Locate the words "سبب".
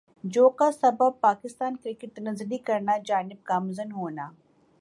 0.71-1.19